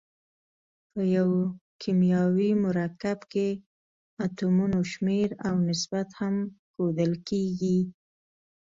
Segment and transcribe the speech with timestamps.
[0.91, 1.29] په یو
[1.81, 3.47] کیمیاوي مرکب کې
[4.25, 6.35] اتومونو شمیر او نسبت هم
[6.71, 7.79] ښودل کیږي.